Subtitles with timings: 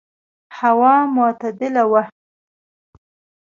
[0.59, 2.03] هوا معتدله وه.